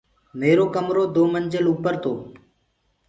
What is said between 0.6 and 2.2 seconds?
ڪمرو دو منجل اوپر تو